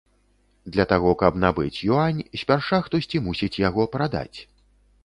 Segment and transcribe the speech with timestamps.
[0.75, 4.39] Для таго каб набыць юань, спярша хтосьці мусіць яго прадаць.